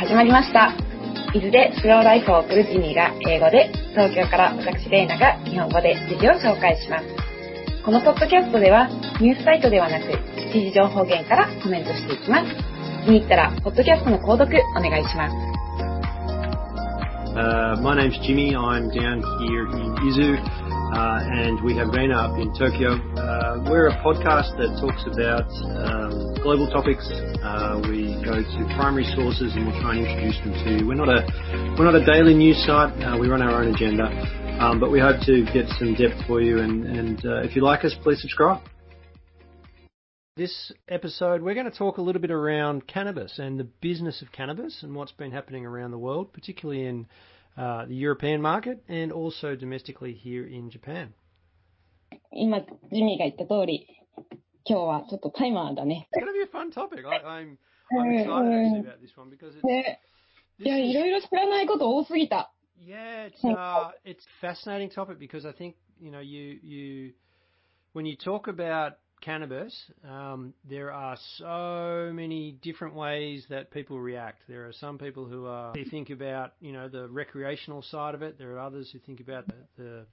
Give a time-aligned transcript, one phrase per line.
[0.00, 0.72] 始まりました。
[1.34, 7.04] 伊豆でスローライフを送るジニーが英語で、東京から私レイナが日本語で記事を紹介します。
[7.84, 8.88] このポッドキャストでは、
[9.20, 10.06] ニュースサイトではなく、
[10.54, 12.46] 記事情報源からコメントしていきます。
[13.04, 15.36] 気に入ったら、ポッドキャストの購読お願いします。
[17.36, 18.56] Uh, my name's Jimmy.
[18.56, 20.59] I'm down here in Izu.
[20.90, 22.98] Uh, and we have Reina up in Tokyo.
[23.14, 25.46] Uh, we're a podcast that talks about
[25.86, 27.06] um, global topics.
[27.44, 30.88] Uh, we go to primary sources and we'll try and introduce them to you.
[30.88, 31.22] We're not a
[31.78, 32.90] we're not a daily news site.
[33.04, 34.10] Uh, we run our own agenda,
[34.58, 36.58] um, but we hope to get some depth for you.
[36.58, 38.60] And, and uh, if you like us, please subscribe.
[40.36, 44.32] This episode, we're going to talk a little bit around cannabis and the business of
[44.32, 47.06] cannabis and what's been happening around the world, particularly in
[47.56, 51.14] uh, the European market and also domestically here in Japan.
[52.32, 52.60] 今、
[52.92, 53.86] ジミーが言った通り、
[54.64, 56.08] 今日はちょっと大麻だね。
[56.12, 57.04] It's gonna be a fun topic.
[57.06, 57.58] I, I'm,
[57.92, 59.98] I'm excited actually about this one because it's.
[63.26, 67.12] it's uh, it's fascinating topic because I think you know you you
[67.92, 69.74] when you talk about cannabis,
[70.08, 74.42] um, there are so many different ways that people react.
[74.48, 78.22] There are some people who are who think about you know the recreational side of
[78.22, 78.38] it.
[78.38, 80.06] There are others who think about the, the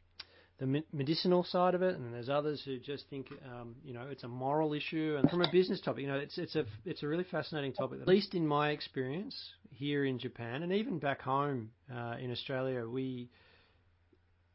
[0.60, 4.24] the medicinal side of it, and there's others who just think, um, you know, it's
[4.24, 5.16] a moral issue.
[5.20, 8.02] And from a business topic, you know, it's it's a it's a really fascinating topic.
[8.02, 9.36] At least in my experience
[9.70, 13.30] here in Japan, and even back home uh, in Australia, we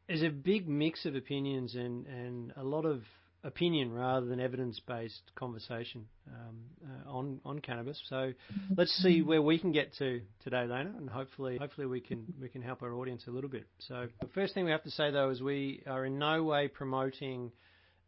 [0.07, 3.01] there's a big mix of opinions and and a lot of
[3.43, 8.01] opinion rather than evidence-based conversation um, uh, on on cannabis.
[8.07, 8.33] So
[8.77, 12.49] let's see where we can get to today, Lena, and hopefully hopefully we can we
[12.49, 13.67] can help our audience a little bit.
[13.79, 16.67] So the first thing we have to say though is we are in no way
[16.67, 17.51] promoting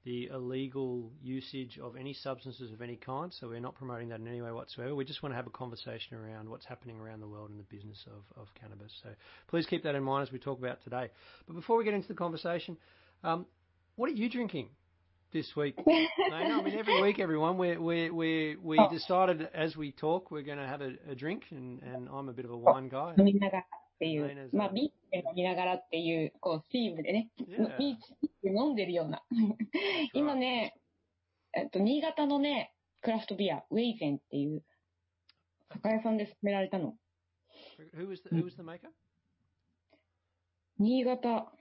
[0.06, 3.34] the illegal usage of any substances of any kind.
[3.34, 4.94] So we're not promoting that in any way whatsoever.
[4.94, 7.64] We just want to have a conversation around what's happening around the world in the
[7.64, 8.92] business of, of cannabis.
[9.02, 9.10] So
[9.48, 11.10] please keep that in mind as we talk about today.
[11.48, 12.78] But before we get into the conversation,
[13.24, 13.48] um,
[13.96, 14.70] what are you drinking?
[15.36, 15.76] This week.
[15.86, 15.94] no,
[16.30, 17.58] no, I mean every week, everyone.
[17.58, 18.90] We we we we oh.
[18.90, 22.34] decided as we talk, we're going to have a, a drink, and and I'm a
[22.34, 23.14] bit of a wine guy.
[23.20, 23.66] 飲みながらっ
[24.00, 27.78] ていう、まあビール飲みながらっていうこうスチームでね、yeah.
[27.78, 29.22] ビール飲んでるような。
[30.14, 30.74] 今ね、
[31.54, 34.64] えっと新潟のねクラフトビアウェイゼンっていう
[35.74, 36.96] 酒屋さんで勧められたの。
[37.94, 38.88] Who was the, who was the maker?
[40.80, 41.52] 新潟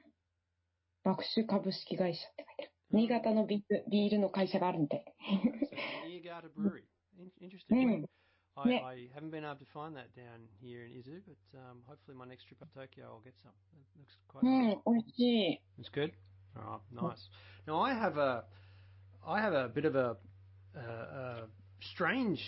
[1.03, 2.74] 爆酒株式会社って書いてある。
[2.93, 5.05] 新潟のビールビールの会社があるみたい。
[6.07, 6.85] Niigata Brewery.
[7.41, 8.01] Interesting.
[8.01, 8.05] Hmm.
[8.57, 8.85] I, yeah.
[8.85, 12.25] I haven't been able to find that down here in Izu, but um, hopefully my
[12.25, 13.53] next trip up to Tokyo I'll get some.
[13.73, 15.59] It looks quite mm, nice.
[15.79, 16.13] It's good.
[16.57, 16.67] Hmm.
[16.67, 17.29] All right, nice.
[17.67, 18.45] Now I have a,
[19.27, 20.17] I have a bit of a,
[20.77, 21.37] uh, a
[21.81, 22.41] strange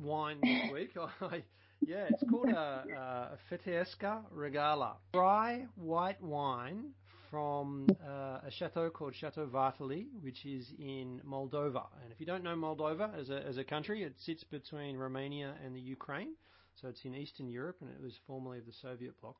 [0.00, 0.90] wine this week.
[1.20, 1.42] I,
[1.80, 6.90] yeah, it's called a, a Feteasca Regala, dry white wine
[7.32, 11.86] from uh, a chateau called Chateau Vartely, which is in Moldova.
[12.04, 15.54] And if you don't know Moldova as a, as a country, it sits between Romania
[15.64, 16.34] and the Ukraine.
[16.78, 19.36] So it's in Eastern Europe and it was formerly of the Soviet bloc.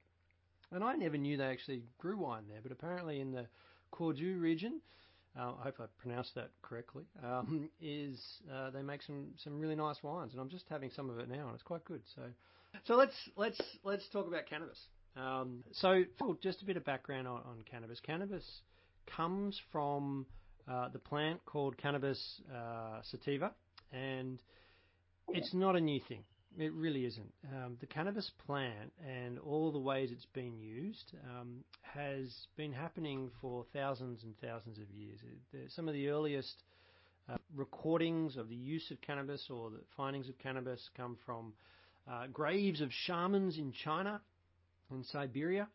[0.71, 3.47] And I never knew they actually grew wine there, but apparently in the
[3.91, 4.81] Cordu region,
[5.39, 9.77] uh, I hope I pronounced that correctly, um, is uh, they make some, some really
[9.77, 10.33] nice wines.
[10.33, 12.01] And I'm just having some of it now and it's quite good.
[12.17, 12.23] So,
[12.85, 14.79] so let's, let's, let's talk about cannabis.
[15.17, 16.05] Um, so,
[16.43, 18.01] just a bit of background on, on cannabis.
[18.01, 18.45] Cannabis
[19.07, 20.27] comes from
[20.71, 23.53] uh, the plant called Cannabis uh, sativa,
[23.93, 24.43] and
[25.29, 26.25] it's not a new thing.
[26.59, 27.33] It really isn't.
[27.51, 33.31] Um, the cannabis plant and all the ways it's been used um, has been happening
[33.41, 35.19] for thousands and thousands of years.
[35.53, 36.63] It, some of the earliest
[37.31, 41.55] uh, recordings of the use of cannabis or the findings of cannabis come from
[42.11, 44.21] uh, graves of shamans in China
[44.95, 45.69] in Siberia.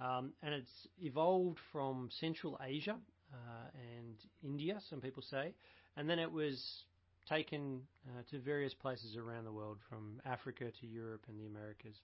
[0.00, 2.96] Um, and it's evolved from Central Asia
[3.32, 3.36] uh,
[3.74, 5.52] and India, some people say,
[5.96, 6.84] and then it was
[7.28, 11.96] taken uh, to various places around the world, from Africa to Europe and the Americas,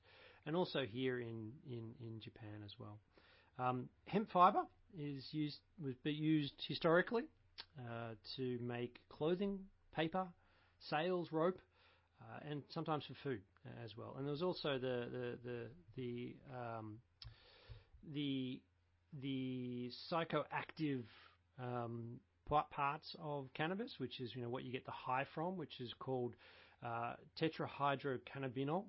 [0.44, 2.98] and also here in, in, in Japan as well.
[3.58, 4.62] Um, hemp fiber
[4.98, 7.22] is used was used historically
[7.78, 9.60] uh, to make clothing,
[9.94, 10.26] paper,
[10.90, 11.58] sails, rope,
[12.20, 13.40] uh, and sometimes for food
[13.84, 14.14] as well.
[14.18, 15.66] And there's also the the the
[15.96, 16.98] the um,
[18.12, 18.60] the,
[19.22, 21.04] the psychoactive
[21.62, 22.20] um,
[22.70, 25.92] parts of cannabis, which is you know what you get the high from, which is
[25.98, 26.34] called
[26.84, 28.84] uh, tetrahydrocannabinol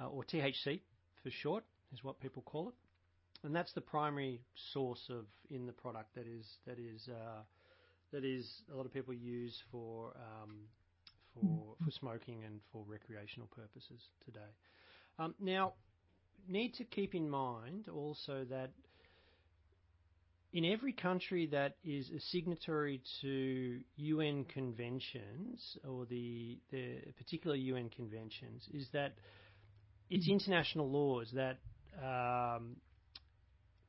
[0.00, 0.80] uh, or THC
[1.22, 2.74] for short, is what people call it,
[3.44, 4.40] and that's the primary
[4.72, 7.40] source of in the product that is that is uh,
[8.12, 10.56] that is a lot of people use for um,
[11.40, 14.50] for, for smoking and for recreational purposes today.
[15.18, 15.74] Um, now,
[16.48, 18.70] need to keep in mind also that
[20.52, 27.90] in every country that is a signatory to UN conventions or the, the particular UN
[27.90, 29.12] conventions is that
[30.08, 31.58] it's international laws that
[32.02, 32.76] um,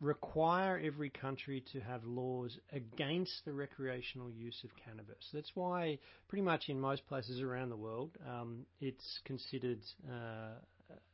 [0.01, 5.30] require every country to have laws against the recreational use of cannabis.
[5.34, 9.80] That's why, pretty much in most places around the world, um, it's considered
[10.10, 10.56] uh,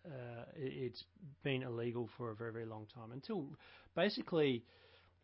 [0.05, 1.03] uh, it's
[1.43, 3.47] been illegal for a very, very long time until
[3.95, 4.63] basically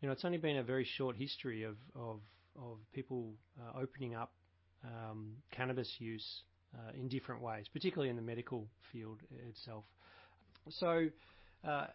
[0.02, 2.20] you know, it's only been a very short history of of,
[2.56, 4.32] of people uh, opening up
[4.84, 6.42] um, cannabis use
[6.74, 9.84] uh, in different ways, particularly in the medical field itself.
[10.68, 11.06] So
[11.66, 11.86] uh,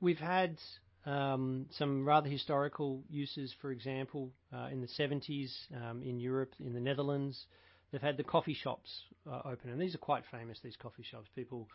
[0.00, 0.58] we've had
[1.06, 6.74] um, some rather historical uses, for example, uh, in the 70s um, in Europe, in
[6.74, 7.46] the Netherlands.
[7.90, 8.90] They've had the coffee shops
[9.30, 10.58] uh, open, and these are quite famous.
[10.62, 11.68] These coffee shops, people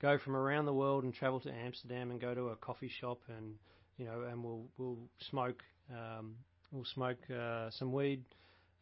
[0.00, 3.18] go from around the world and travel to Amsterdam and go to a coffee shop
[3.28, 3.54] and
[3.98, 4.98] you know, and we'll we'll
[5.28, 6.36] smoke um,
[6.70, 8.22] we'll smoke uh, some weed,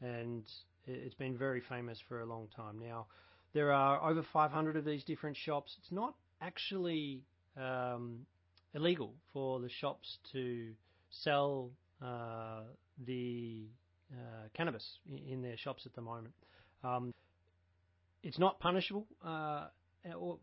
[0.00, 0.44] and
[0.86, 3.06] it's been very famous for a long time now.
[3.54, 5.74] There are over 500 of these different shops.
[5.80, 7.22] It's not actually
[7.56, 8.26] um,
[8.76, 10.68] illegal for the shops to
[11.10, 11.70] sell
[12.02, 12.60] uh,
[13.06, 13.64] the
[14.12, 16.34] uh, cannabis in, their shops at the moment.
[16.84, 17.12] Um,
[18.22, 19.66] it's not punishable uh,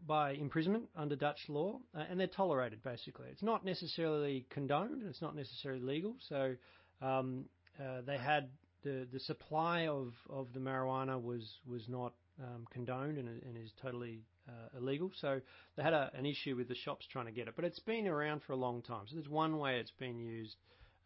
[0.08, 3.28] by imprisonment under Dutch law, uh, and they're tolerated basically.
[3.32, 6.16] It's not necessarily condoned, and it's not necessarily legal.
[6.28, 6.56] So
[7.02, 7.46] um,
[7.80, 8.50] uh, they had
[8.84, 13.72] the the supply of, of the marijuana was was not um, condoned and, and, is
[13.82, 15.12] totally uh, illegal.
[15.20, 15.42] So
[15.76, 18.08] they had a, an issue with the shops trying to get it, but it's been
[18.08, 19.06] around for a long time.
[19.08, 20.56] So there's one way it's been used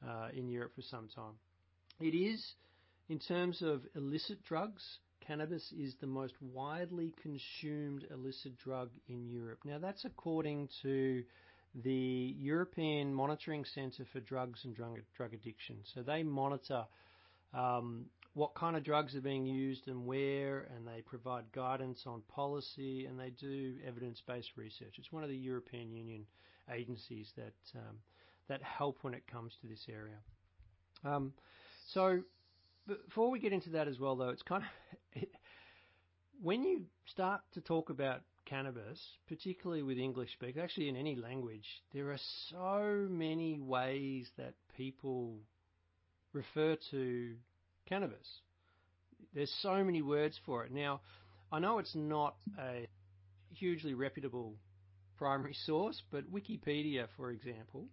[0.08, 1.34] uh, in Europe for some time.
[2.00, 2.54] It is,
[3.10, 9.60] in terms of illicit drugs, cannabis is the most widely consumed illicit drug in Europe.
[9.66, 11.24] Now, that's according to
[11.84, 15.78] the European Monitoring Centre for Drugs and Drug, drug Addiction.
[15.94, 16.86] So they monitor
[17.54, 18.06] um,
[18.38, 23.08] what kind of drugs are being used and where, and they provide guidance on policy
[23.08, 24.94] and they do evidence based research.
[25.00, 26.24] It's one of the European Union
[26.72, 27.98] agencies that, um,
[28.48, 30.18] that help when it comes to this area.
[31.04, 31.34] Um,
[31.92, 32.22] so
[32.86, 34.64] before we get into that as well, though, it's kind
[35.16, 35.24] of
[36.40, 41.66] when you start to talk about cannabis, particularly with English speakers, actually in any language,
[41.92, 42.20] there are
[42.52, 45.40] so many ways that people
[46.34, 47.34] refer to
[47.88, 48.28] cannabis.
[49.34, 50.72] There's so many words for it.
[50.72, 51.02] Now,
[51.52, 52.88] I know it's not a
[53.54, 54.56] hugely reputable
[55.18, 57.88] primary source, but Wikipedia, for example,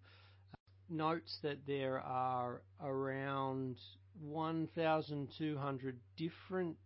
[0.88, 3.76] notes that there are around
[4.20, 6.76] 1,200 different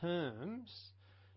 [0.00, 0.70] terms,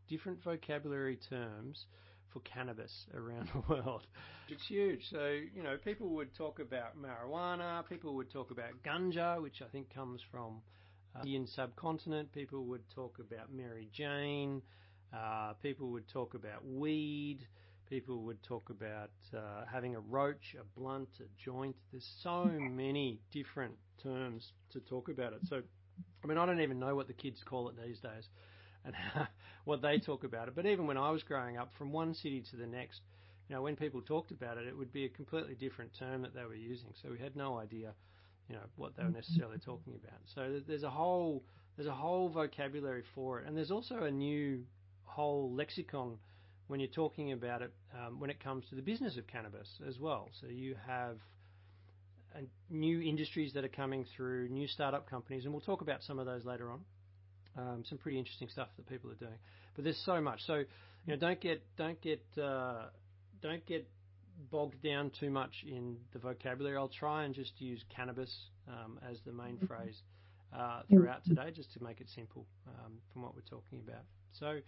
[0.08, 1.86] different vocabulary terms
[2.32, 4.08] for cannabis around the world.
[4.50, 5.02] It's huge.
[5.10, 9.68] So, you know, people would talk about marijuana, people would talk about ganja, which I
[9.72, 10.62] think comes from
[11.24, 14.62] Indian subcontinent, people would talk about Mary Jane,
[15.14, 17.48] uh, people would talk about weed,
[17.90, 21.76] people would talk about uh, having a roach, a blunt, a joint.
[21.92, 25.42] There's so many different terms to talk about it.
[25.48, 25.62] So,
[26.24, 28.28] I mean, I don't even know what the kids call it these days
[28.86, 28.94] and
[29.66, 30.56] what they talk about it.
[30.56, 33.02] But even when I was growing up, from one city to the next,
[33.50, 36.34] you know, when people talked about it, it would be a completely different term that
[36.34, 36.90] they were using.
[37.02, 37.94] So we had no idea,
[38.50, 40.20] you know, what they were necessarily talking about.
[40.34, 41.44] So there's a whole
[41.76, 44.64] there's a whole vocabulary for it, and there's also a new
[45.04, 46.18] whole lexicon
[46.68, 50.00] when you're talking about it um, when it comes to the business of cannabis as
[50.00, 50.30] well.
[50.42, 51.18] So you have
[52.36, 56.20] uh, new industries that are coming through, new startup companies, and we'll talk about some
[56.20, 56.80] of those later on.
[57.58, 59.38] Um, some pretty interesting stuff that people are doing,
[59.76, 60.42] but there's so much.
[60.46, 60.66] So you
[61.08, 62.88] know, don't get don't get uh,
[63.42, 63.88] don't get
[64.52, 66.78] bogged down too much in the vocabulary.
[66.78, 68.34] I'll try and just use cannabis
[68.68, 69.66] um, as the main mm-hmm.
[69.66, 70.02] phrase
[70.58, 74.04] uh, throughout today, just to make it simple um, from what we're talking about.
[74.40, 74.60] So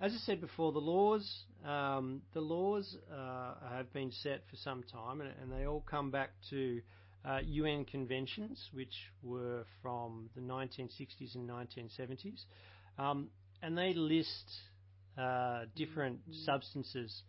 [0.00, 4.82] as I said before, the laws um, the laws uh, have been set for some
[4.82, 6.80] time, and, and they all come back to
[7.24, 12.44] uh, UN conventions, which were from the 1960s and 1970s,
[12.98, 13.28] um,
[13.62, 14.50] and they list
[15.16, 17.22] uh, different substances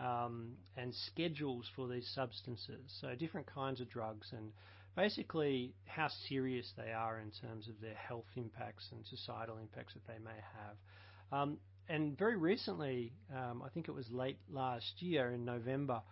[0.00, 4.52] um, and schedules for these substances, so different kinds of drugs and
[4.96, 10.06] basically how serious they are in terms of their health impacts and societal impacts that
[10.06, 11.40] they may have.
[11.40, 16.02] Um, and very recently, um, I think it was late last year in November,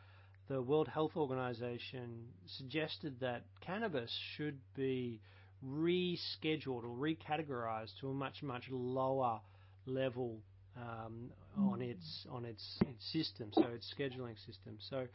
[0.48, 5.20] the World Health Organization suggested that cannabis should be
[5.64, 9.40] rescheduled or recategorized to a much, much lower
[9.86, 10.40] level
[10.80, 14.78] um, on its on its, its system, so its scheduling system.
[14.90, 15.06] So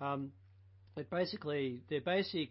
[0.00, 0.32] um,
[0.96, 2.50] it basically their basic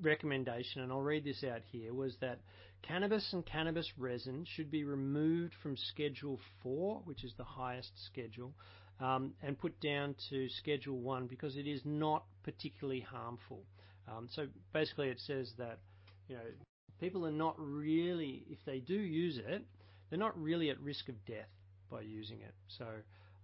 [0.00, 2.38] recommendation, and I'll read this out here, was that
[2.82, 8.52] cannabis and cannabis resin should be removed from Schedule 4, which is the highest schedule,
[9.00, 13.64] um, and put down to Schedule 1 because it is not particularly harmful.
[14.08, 15.78] Um, so basically, it says that
[16.28, 16.42] you know
[17.00, 19.64] people are not really, if they do use it,
[20.08, 21.48] they're not really at risk of death
[21.90, 22.54] by using it.
[22.68, 22.84] So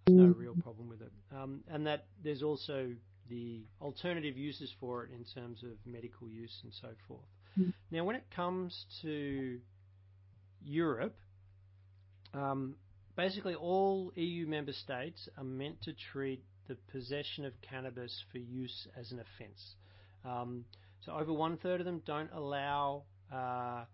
[0.07, 1.13] there's no real problem with it.
[1.35, 2.91] Um, and that there's also
[3.29, 7.21] the alternative uses for it in terms of medical use and so forth.
[7.59, 7.73] Mm.
[7.91, 9.59] Now, when it comes to
[10.65, 11.17] Europe,
[12.35, 12.77] um,
[13.17, 18.89] basically all EU member states are meant to treat the possession of cannabis for use
[18.99, 19.75] as an offence.
[20.25, 20.65] Um,
[21.05, 23.85] so over one third of them don't allow uh,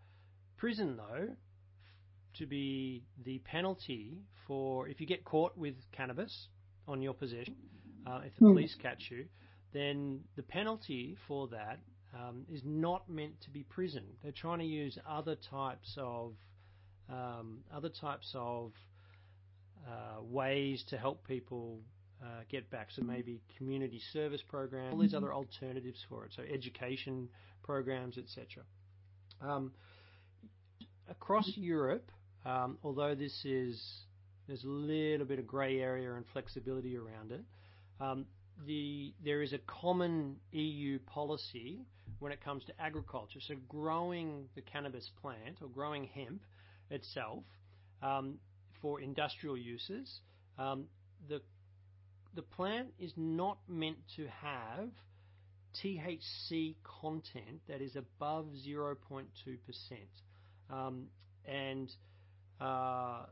[0.56, 1.28] prison, though,
[2.38, 6.48] to be the penalty for if you get caught with cannabis
[6.88, 7.56] on your possession,
[8.06, 8.52] uh, if the mm.
[8.52, 9.26] police catch you,
[9.72, 11.78] then the penalty for that
[12.14, 14.04] um, is not meant to be prison.
[14.22, 16.34] They're trying to use other types of
[17.08, 18.72] um, other types of
[19.86, 21.80] uh, ways to help people
[22.22, 22.88] uh, get back.
[22.94, 26.32] So maybe community service programs, all these other alternatives for it.
[26.36, 27.28] So education
[27.62, 28.64] programs, etc.
[29.40, 29.72] Um,
[31.08, 32.10] across Europe,
[32.44, 33.82] although this is
[34.46, 37.42] there's a little bit of grey area and flexibility around it.
[38.00, 38.26] Um,
[38.66, 41.86] the, there is a common EU policy
[42.18, 43.38] when it comes to agriculture.
[43.40, 46.42] So growing the cannabis plant or growing hemp
[46.90, 47.44] itself
[48.02, 48.38] um,
[48.82, 50.20] for industrial uses,
[50.58, 50.86] um,
[51.28, 51.40] the
[52.34, 54.88] the plant is not meant to have
[55.82, 58.96] THC content that is above 0.2%.
[62.60, 63.26] Uh,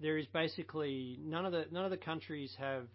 [0.00, 2.86] there is basically none of the none of the countries have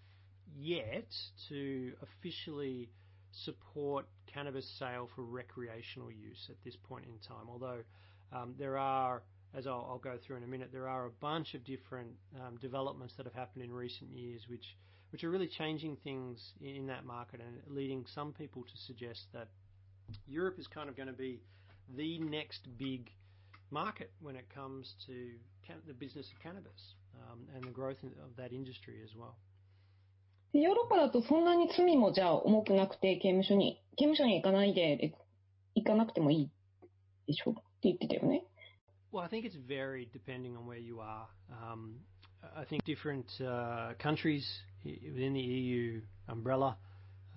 [0.58, 1.08] yet
[1.50, 2.90] to officially
[3.32, 7.48] support cannabis sale for recreational use at this point in time.
[7.50, 7.80] Although
[8.32, 9.24] um, there are,
[9.56, 12.58] as I'll, I'll, go through in a minute, there are a bunch of different um,
[12.58, 14.66] developments that have happened in recent years, which
[15.12, 19.48] which are really changing things in that market and leading some people to suggest that
[20.28, 21.42] Europe is kind of going to be
[21.96, 23.10] the next big
[23.71, 25.31] market when it comes to
[25.87, 26.95] the business of cannabis
[27.31, 29.37] um, and the growth of that industry as well.
[30.53, 35.13] ヨーロッパだとそんなに罪もじゃあ重くなくて刑務所に、刑務所に行かないで、
[35.75, 36.51] 行かなくてもいい
[37.27, 38.45] でしょって言ってたよね。
[39.13, 41.27] Well, I think it's varied depending on where you are.
[41.51, 42.01] Um,
[42.57, 44.45] I think different uh, countries
[44.85, 46.77] within the EU umbrella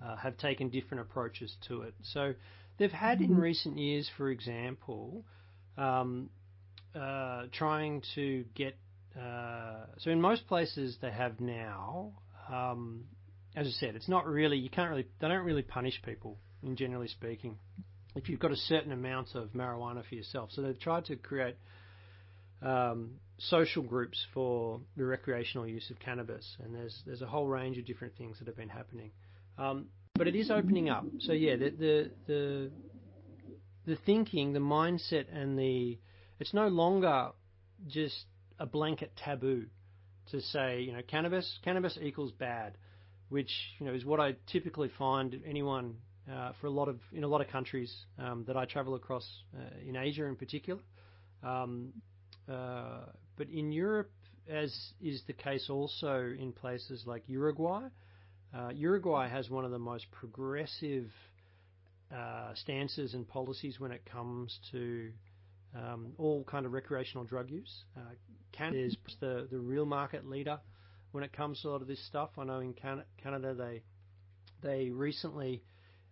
[0.04, 1.94] uh, have taken different approaches to it.
[2.02, 2.34] So
[2.78, 5.24] they've had in recent years, for example,
[5.77, 6.29] um,
[6.95, 8.77] uh, trying to get.
[9.19, 12.13] Uh, so in most places they have now,
[12.51, 13.03] um,
[13.55, 16.75] as I said, it's not really you can't really they don't really punish people in
[16.75, 17.57] generally speaking
[18.15, 20.49] if you've got a certain amount of marijuana for yourself.
[20.51, 21.55] So they've tried to create
[22.61, 27.77] um, social groups for the recreational use of cannabis, and there's there's a whole range
[27.77, 29.11] of different things that have been happening.
[29.57, 31.05] Um, but it is opening up.
[31.21, 32.71] So yeah, the, the the
[33.85, 35.97] the thinking, the mindset, and the
[36.39, 37.29] it's no longer
[37.87, 38.25] just
[38.59, 39.65] a blanket taboo
[40.31, 42.77] to say you know cannabis cannabis equals bad,
[43.29, 45.95] which you know is what I typically find anyone
[46.31, 49.27] uh, for a lot of in a lot of countries um, that I travel across
[49.55, 50.81] uh, in Asia in particular.
[51.43, 51.93] Um,
[52.49, 53.05] uh,
[53.37, 54.11] but in Europe,
[54.49, 57.87] as is the case also in places like Uruguay,
[58.53, 61.09] uh, Uruguay has one of the most progressive
[62.13, 65.11] uh, stances and policies when it comes to
[65.75, 67.83] um, all kind of recreational drug use.
[67.97, 68.01] Uh,
[68.51, 70.59] Canada is the the real market leader
[71.11, 72.29] when it comes to a lot of this stuff.
[72.37, 73.81] I know in Can- Canada they
[74.61, 75.63] they recently,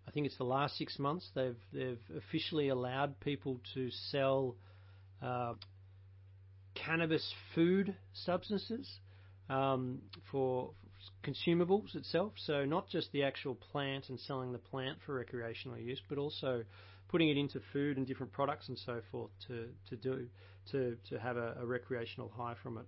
[0.07, 4.55] I think it's the last six months, they've they've officially allowed people to sell
[5.21, 5.53] uh,
[6.73, 8.89] cannabis food substances
[9.49, 10.71] um, for
[11.23, 12.33] consumables itself.
[12.37, 16.63] So not just the actual plant and selling the plant for recreational use, but also
[17.09, 20.27] putting it into food and different products and so forth to, to do
[20.71, 22.85] to, to have a, a recreational high from it,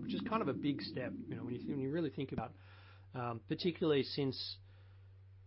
[0.00, 1.12] which is kind of a big step.
[1.28, 2.52] You know, when you when you really think about,
[3.14, 4.56] um, particularly since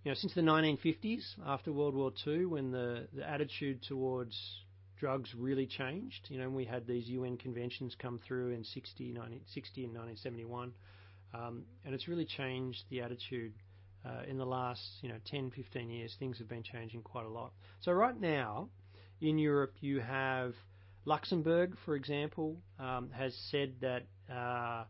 [0.04, 4.38] you know since the 1950s after World War II, when the the attitude towards
[5.04, 6.28] drugs really changed.
[6.30, 10.72] You know, we had these UN conventions come through in 60, 1960 and 1971,
[11.34, 13.54] um, and it's really changed the attitude
[14.06, 16.16] uh, in the last, you know, 10, 15 years.
[16.20, 17.54] Things have been changing quite a lot.
[17.82, 18.70] So right now,
[19.22, 20.54] in Europe, you have
[21.06, 24.86] Luxembourg, for example, um, has said that uh,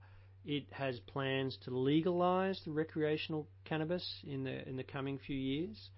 [0.45, 5.89] it has plans to legalize the recreational cannabis in the in the coming few years.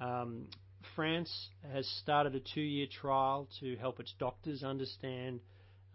[0.00, 0.46] Um,
[0.94, 5.40] France has started a two-year trial to help its doctors understand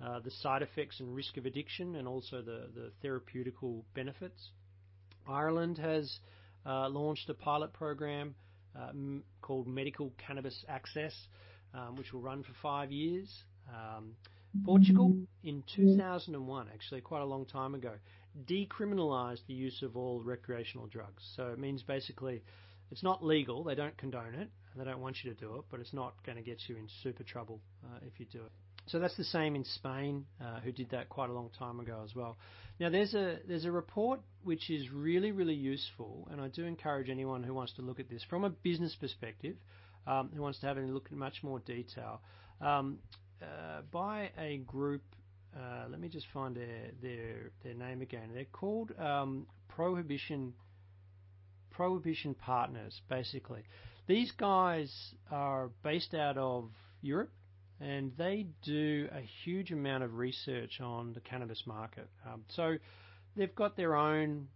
[0.04, 4.50] uh, the side effects and risk of addiction, and also the the therapeutical benefits.
[5.28, 6.20] Ireland has
[6.66, 8.36] uh, launched a pilot program
[8.76, 11.14] uh, m- called Medical Cannabis Access,
[11.74, 13.30] um, which will run for five years.
[13.70, 14.16] Um,
[14.66, 17.94] Portugal, in 2001, actually quite a long time ago,
[18.46, 21.24] decriminalised the use of all recreational drugs.
[21.36, 22.42] So it means basically
[22.92, 25.62] it's not legal, they don't condone it, and they don't want you to do it,
[25.70, 28.52] but it's not going to get you in super trouble uh, if you do it.
[28.88, 32.02] So that's the same in Spain, uh, who did that quite a long time ago
[32.04, 32.38] as well.
[32.80, 37.10] Now there's a there's a report which is really really useful, and I do encourage
[37.10, 39.56] anyone who wants to look at this from a business perspective,
[40.08, 42.22] um, who wants to have a look in much more detail.
[42.60, 43.00] Um,
[43.42, 45.02] uh, by a group.
[45.56, 48.30] Uh, let me just find their their their name again.
[48.34, 50.54] They're called um, Prohibition
[51.72, 53.02] Prohibition Partners.
[53.10, 53.64] Basically,
[54.08, 54.92] these guys
[55.30, 56.70] are based out of
[57.02, 57.32] Europe,
[57.82, 62.08] and they do a huge amount of research on the cannabis market.
[62.26, 62.76] Um, so
[63.36, 64.48] they've got their own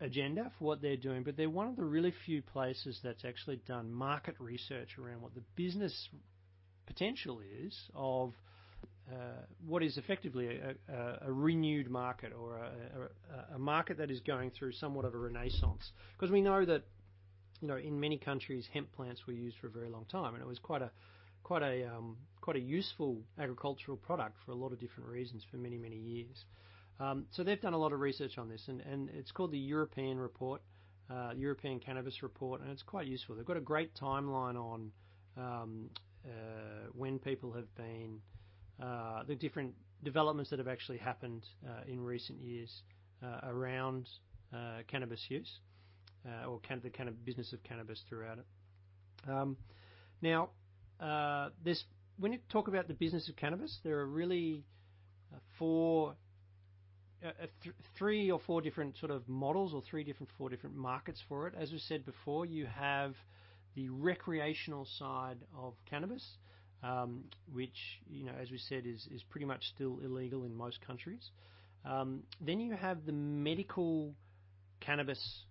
[0.00, 3.60] agenda for what they're doing, but they're one of the really few places that's actually
[3.66, 6.08] done market research around what the business
[6.86, 8.32] potential is of
[9.10, 9.16] uh,
[9.66, 14.50] what is effectively a, a, a, renewed market or a, a, market that is going
[14.50, 15.92] through somewhat of a renaissance.
[16.16, 16.84] Because we know that,
[17.60, 20.42] you know, in many countries, hemp plants were used for a very long time, and
[20.42, 20.90] it was quite a
[21.44, 25.58] quite a um, quite a useful agricultural product for a lot of different reasons for
[25.58, 26.44] many many years.
[26.98, 29.58] Um, so they've done a lot of research on this, and, and it's called the
[29.58, 30.62] European Report,
[31.10, 33.34] uh, European Cannabis Report, and it's quite useful.
[33.34, 34.92] They've got a great timeline on
[35.36, 35.90] um,
[36.24, 38.20] uh, when people have been,
[38.80, 39.74] uh, the different
[40.04, 42.82] developments that have actually happened uh, in recent years
[43.44, 44.06] around
[44.86, 45.50] cannabis use
[46.46, 48.46] or can, the kind of business of cannabis throughout it.
[49.30, 49.56] Um,
[50.20, 50.50] now,
[51.64, 51.84] this
[52.18, 54.64] when you talk about the business of cannabis, there are really
[55.58, 56.14] four
[57.24, 57.30] uh,
[57.62, 61.46] th- three or four different sort of models or three different four different markets for
[61.46, 61.54] it.
[61.58, 63.14] As we said before, you have
[63.74, 66.24] the recreational side of cannabis,
[66.82, 70.80] um, which, you know, as we said, is, is pretty much still illegal in most
[70.86, 71.30] countries.
[71.84, 74.14] Um, then you have the medical
[74.80, 75.44] cannabis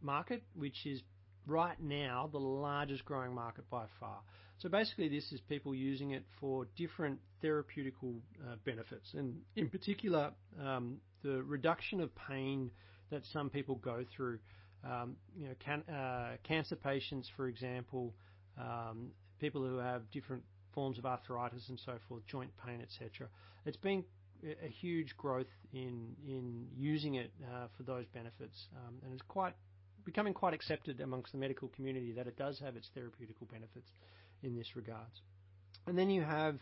[0.00, 1.02] market, which is
[1.46, 4.18] right now the largest growing market by far.
[4.58, 10.30] So basically, this is people using it for different therapeutical uh, benefits, and in particular,
[10.62, 12.70] um, the reduction of pain
[13.10, 14.38] that some people go through
[14.84, 18.14] um, you know, can, uh, cancer patients, for example,
[18.58, 20.42] um, people who have different
[20.74, 23.28] forms of arthritis and so forth, joint pain, etc.
[23.66, 24.04] It's been
[24.42, 29.54] a huge growth in in using it uh, for those benefits, um, and it's quite
[30.04, 33.90] becoming quite accepted amongst the medical community that it does have its therapeutical benefits
[34.42, 35.20] in this regards.
[35.86, 36.58] And then you have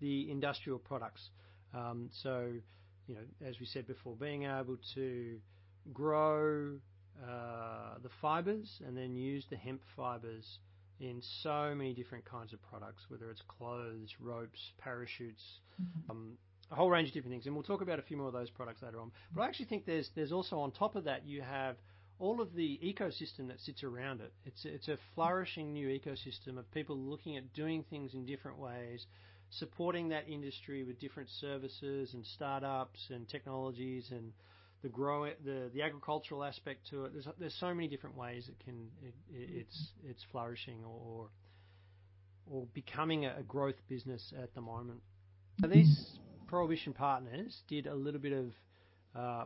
[0.00, 1.30] the industrial products.
[1.74, 2.52] Um, so,
[3.06, 5.38] you know, as we said before, being able to
[5.92, 6.76] grow
[7.22, 10.58] uh, the fibers and then use the hemp fibers
[11.00, 15.42] in so many different kinds of products, whether it's clothes, ropes, parachutes,
[15.80, 16.10] mm-hmm.
[16.10, 16.32] um,
[16.70, 17.46] a whole range of different things.
[17.46, 19.10] And we'll talk about a few more of those products later on.
[19.34, 21.76] But I actually think there's there's also on top of that you have
[22.18, 24.32] all of the ecosystem that sits around it.
[24.44, 29.06] It's it's a flourishing new ecosystem of people looking at doing things in different ways,
[29.50, 34.32] supporting that industry with different services and startups and technologies and
[34.82, 37.12] the grow the the agricultural aspect to it.
[37.12, 41.28] There's there's so many different ways it can it, it's it's flourishing or
[42.46, 45.00] or becoming a, growth business at the moment.
[45.66, 48.52] These prohibition partners did a little bit of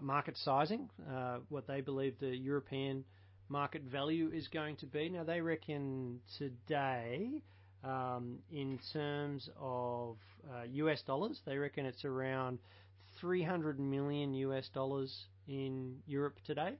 [0.00, 3.04] market sizing, uh, what they believe the European
[3.48, 5.08] market value is going to be.
[5.08, 7.42] Now they reckon today,
[7.84, 10.16] um, in terms of
[10.50, 12.58] uh, US dollars, they reckon it's around
[13.20, 16.74] 300 million US dollars in Europe today,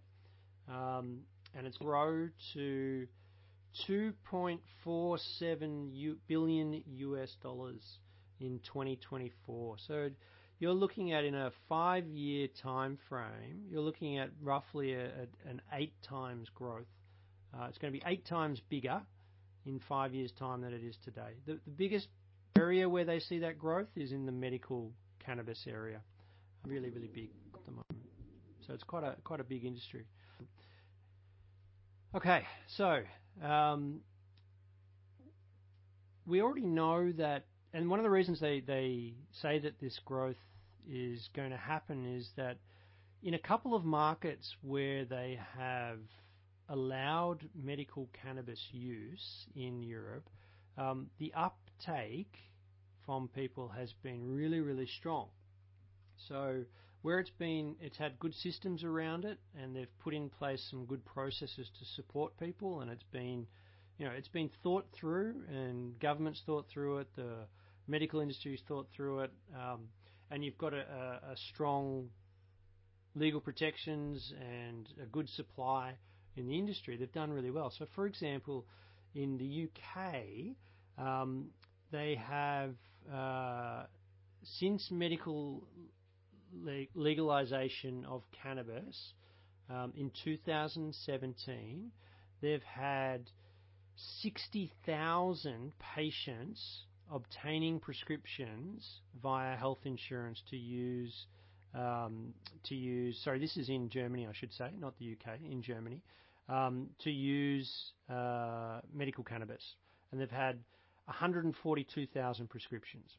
[0.68, 1.20] um,
[1.55, 3.07] and it's grown to
[3.88, 7.98] 2.47 billion US dollars
[8.40, 9.77] in 2024.
[9.87, 10.11] So
[10.59, 15.62] you're looking at in a five-year time frame, you're looking at roughly a, a, an
[15.73, 16.87] eight times growth.
[17.55, 19.01] Uh, it's going to be eight times bigger
[19.66, 21.35] in five years' time than it is today.
[21.47, 22.09] The, the biggest
[22.59, 24.92] area where they see that growth is in the medical
[25.25, 26.01] cannabis area
[26.66, 28.09] really, really big at the moment.
[28.66, 30.05] So it's quite a quite a big industry.
[32.14, 33.03] Okay, so
[33.42, 34.01] um,
[36.27, 37.44] we already know that,
[37.79, 40.35] and one of the reasons they, they say that this growth
[40.91, 42.57] is going to happen is that
[43.23, 46.01] in a couple of markets where they have
[46.69, 50.29] allowed medical cannabis use in Europe,
[50.77, 52.35] um, the uptake
[53.07, 55.29] from people has been really, really strong.
[56.29, 56.64] So
[57.03, 60.85] where it's been, it's had good systems around it, and they've put in place some
[60.85, 63.47] good processes to support people, and it's been,
[63.99, 67.47] you know, it's been thought through, and governments thought through it, the
[67.88, 69.88] medical industry's thought through it, um,
[70.31, 72.09] and you've got a, a, a strong
[73.14, 75.94] legal protections and a good supply
[76.37, 76.96] in the industry.
[76.96, 77.72] They've done really well.
[77.77, 78.66] So, for example,
[79.14, 81.46] in the UK, um,
[81.90, 82.74] they have
[83.12, 83.85] uh,
[84.59, 85.64] since medical
[86.94, 89.12] legalization of cannabis
[89.70, 91.90] um, in 2017,
[92.40, 93.31] they've had
[94.22, 98.87] 60,000 patients obtaining prescriptions
[99.23, 101.27] via health insurance to use
[101.75, 102.33] um,
[102.64, 103.21] to use.
[103.25, 105.38] Sorry, this is in Germany, I should say, not the UK.
[105.51, 106.03] In Germany,
[106.49, 107.71] um, to use
[108.11, 109.62] uh, medical cannabis,
[110.11, 110.59] and they've had
[111.07, 113.11] 142,000 prescriptions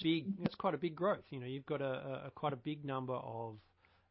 [0.00, 0.26] big.
[0.42, 1.24] It's quite a big growth.
[1.30, 3.56] You know, you've got a, a quite a big number of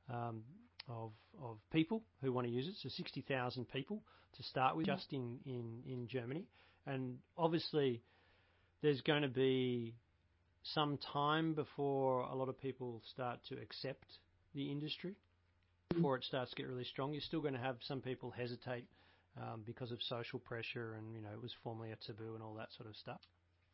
[0.09, 0.43] um,
[0.89, 1.11] of
[1.41, 2.75] of people who want to use it.
[2.81, 4.01] So 60,000 people
[4.35, 6.45] to start with, just in in in Germany,
[6.85, 8.01] and obviously
[8.81, 9.93] there's going to be
[10.63, 14.05] some time before a lot of people start to accept
[14.53, 15.15] the industry
[15.93, 17.13] before it starts to get really strong.
[17.13, 18.85] You're still going to have some people hesitate
[19.37, 22.53] um, because of social pressure, and you know it was formerly a taboo and all
[22.55, 23.19] that sort of stuff.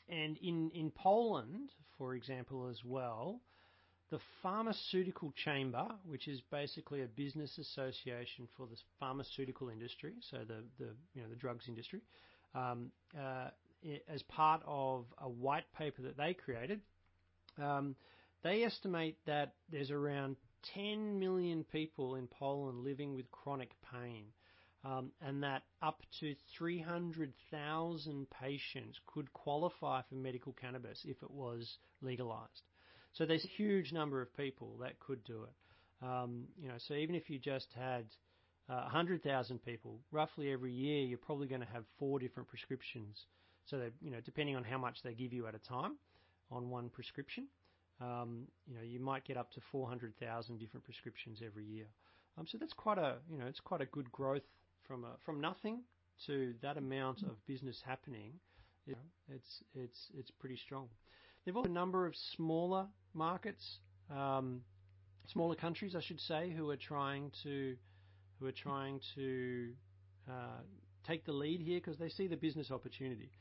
[0.10, 3.41] And in, in Poland, for example, as well,
[4.10, 10.63] the Pharmaceutical Chamber, which is basically a business association for the pharmaceutical industry, so the,
[10.80, 12.02] the you know the drugs industry,
[12.56, 13.50] um, uh,
[14.08, 16.82] as part of a white paper that they created,
[17.62, 17.96] um,
[18.44, 20.36] they estimate that there's around
[20.74, 24.26] 10 million people in Poland living with chronic pain
[24.84, 31.78] um, and that up to 300,000 patients could qualify for medical cannabis if it was
[32.02, 32.62] legalized.
[33.13, 36.06] So there's a huge number of people that could do it.
[36.06, 38.06] Um, you know, so even if you just had
[38.70, 43.26] uh, 100,000 people, roughly every year, you're probably going to have four different prescriptions.
[43.70, 45.98] So that you know, depending on how much they give you at a time
[46.52, 47.48] on one prescription,
[48.02, 51.88] um, you know, you might get up to 400,000 different prescriptions every year.
[52.38, 54.44] Um, so that's quite a you know, it's quite a good growth
[54.88, 55.82] from a, from nothing
[56.26, 58.34] to that amount of business happening,
[58.86, 60.88] you know, it's it's it's pretty strong.
[61.46, 64.62] They've also a number of smaller markets, um,
[65.32, 67.76] smaller countries, I should say, who are trying to
[68.40, 69.70] who are trying to
[70.30, 70.62] uh,
[71.06, 73.32] take the lead here because they see the business opportunity.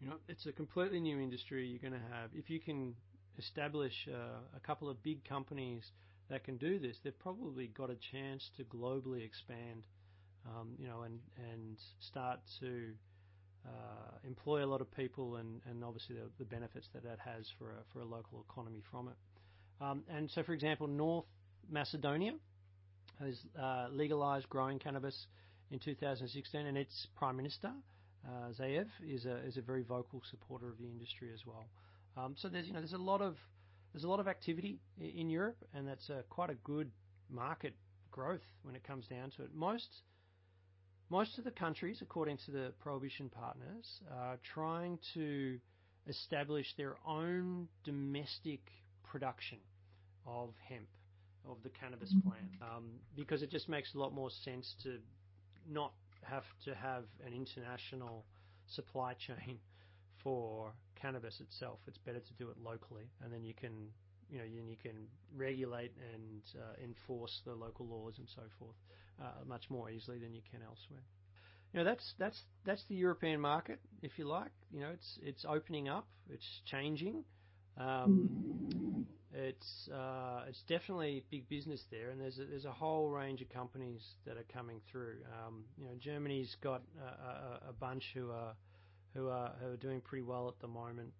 [0.00, 1.66] You know, it's a completely new industry.
[1.66, 2.94] You're going to have if you can
[3.38, 5.84] establish uh, a couple of big companies
[6.30, 9.84] that can do this, they've probably got a chance to globally expand
[10.46, 11.18] um, you know, and
[11.52, 12.92] and start to
[13.66, 17.46] uh, employ a lot of people, and, and obviously the, the benefits that that has
[17.58, 19.14] for a, for a local economy from it.
[19.80, 21.26] Um, and so, for example, North
[21.70, 22.32] Macedonia
[23.20, 25.26] has uh, legalized growing cannabis
[25.70, 27.70] in 2016, and its prime minister
[28.28, 31.66] uh, Zaev is a is a very vocal supporter of the industry as well.
[32.16, 33.36] Um, so there's you know there's a lot of
[33.92, 36.90] there's a lot of activity in Europe, and that's a, quite a good
[37.30, 37.74] market
[38.10, 39.54] growth when it comes down to it.
[39.54, 39.88] Most
[41.10, 45.58] most of the countries, according to the prohibition partners, are trying to
[46.06, 48.60] establish their own domestic
[49.04, 49.58] production
[50.26, 50.88] of hemp,
[51.48, 52.28] of the cannabis mm-hmm.
[52.28, 52.84] plant, um,
[53.16, 54.98] because it just makes a lot more sense to
[55.66, 58.24] not have to have an international
[58.66, 59.58] supply chain
[60.22, 61.78] for cannabis itself.
[61.86, 63.88] It's better to do it locally, and then you can,
[64.30, 68.76] you know, then you can regulate and uh, enforce the local laws and so forth
[69.20, 71.02] uh, much more easily than you can elsewhere.
[71.72, 74.52] You know, that's that's that's the European market, if you like.
[74.72, 77.24] You know, it's it's opening up, it's changing.
[77.76, 78.77] Um,
[79.38, 83.48] it's uh, it's definitely big business there, and there's a, there's a whole range of
[83.50, 85.18] companies that are coming through.
[85.46, 88.54] Um, you know, Germany's got a, a, a, bunch who are
[89.14, 91.12] who are who are doing pretty well at the moment,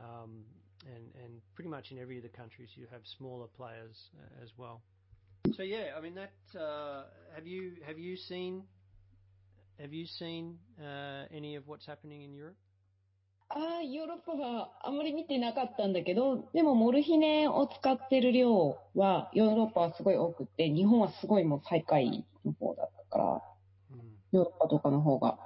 [0.00, 0.44] um,
[0.84, 4.50] and and pretty much in every of the countries you have smaller players uh, as
[4.58, 4.82] well.
[5.56, 6.32] So yeah, I mean that.
[6.58, 7.04] Uh,
[7.34, 8.64] have you have you seen
[9.80, 12.56] have you seen uh, any of what's happening in Europe?
[13.54, 23.42] ああ、ヨーロッパはあんまり見てなかったんだけど、でもモルヒネを使ってる量はヨーロッパはすごい多くて、日本はすごいもう最下位の方だったから、
[23.92, 23.98] うん、
[24.32, 25.38] ヨーロッパとかの方が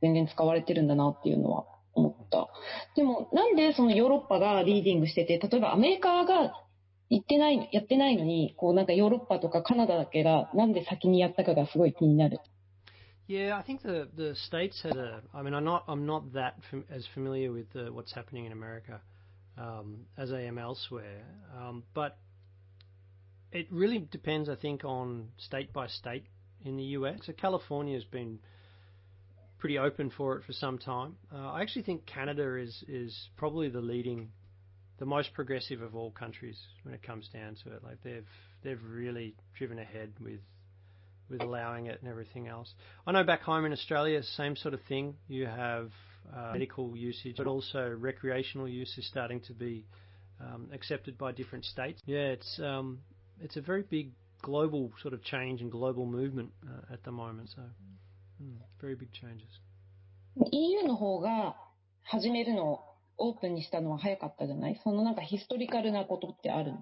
[0.00, 2.48] 全然使われてるんだなっていうのは思った。
[2.96, 6.54] でもなんでそのヨーロッパがリーディングしてて、例えばアメリカが
[7.10, 12.40] 行ってない、やってないのに、こうなんかヨーロッパとかカナダだけがなんで先にやったかがすごい気になる。
[13.26, 15.22] Yeah, I think the the states had a.
[15.32, 18.52] I mean, I'm not I'm not that fam- as familiar with the, what's happening in
[18.52, 19.00] America
[19.56, 21.24] um, as I am elsewhere,
[21.58, 22.18] um, but
[23.52, 26.26] it really depends, I think, on state by state
[26.64, 27.20] in the US.
[27.24, 28.40] So California has been
[29.58, 31.14] pretty open for it for some time.
[31.32, 34.32] Uh, I actually think Canada is is probably the leading,
[34.98, 37.82] the most progressive of all countries when it comes down to it.
[37.82, 38.26] Like they've
[38.62, 40.40] they've really driven ahead with
[41.29, 42.73] with allowing it and everything else.
[43.05, 45.15] I know back home in Australia, same sort of thing.
[45.27, 45.91] You have
[46.35, 49.85] uh, medical usage, but also recreational use is starting to be
[50.41, 52.01] um, accepted by different states.
[52.05, 52.99] Yeah, it's um,
[53.41, 54.11] it's a very big
[54.41, 57.49] global sort of change and global movement uh, at the moment.
[57.55, 57.61] So,
[58.41, 59.49] mm, very big changes.
[60.51, 61.55] EU の方が
[62.03, 62.79] 始めるのを
[63.17, 66.79] オープンにしたのは早かったじゃないそのなんかヒストリカルなことってあるの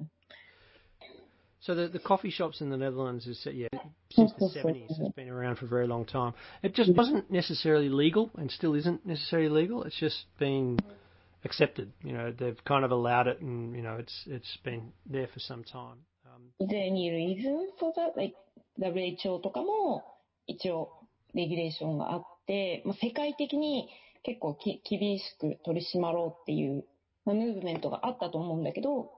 [1.61, 3.67] So the, the coffee shops in the Netherlands is yeah
[4.11, 4.85] since the Yes, yes, yes, seventies.
[4.89, 4.99] yes.
[5.01, 6.33] It's been around for a very long time.
[6.61, 9.83] It just wasn't necessarily legal and still isn't necessarily legal.
[9.83, 10.79] It's just been
[11.43, 11.91] accepted.
[12.03, 15.39] You know, they've kind of allowed it, and you know, it's it's been there for
[15.39, 15.97] some time.
[16.25, 18.15] Um, Is there any reason for that?
[18.15, 18.35] Like,
[18.79, 20.03] WHO とかも
[20.45, 20.89] 一応
[21.33, 23.89] レギュレーションがあって、まあ、世界的に
[24.23, 26.85] 結構き厳しく取り締まろうっていう、
[27.25, 29.11] まあ、ムーブメントがあったと思うんだけど、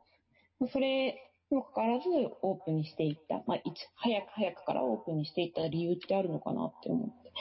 [0.59, 2.09] まあそれ にもかかわらず
[2.41, 3.43] オープンにしていった。
[3.47, 7.31] まあ、いつ早く早くからオープンにしていった理由ってあるのかなって思って。